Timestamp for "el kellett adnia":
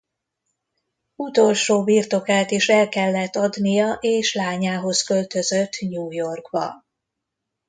2.69-3.93